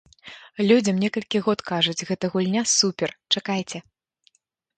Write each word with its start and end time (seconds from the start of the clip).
Людзям 0.69 0.95
некалькі 1.03 1.41
год 1.47 1.59
кажуць, 1.71 1.95
гэта 2.09 2.31
гульня 2.37 2.63
супер, 2.77 3.09
чакайце. 3.37 3.77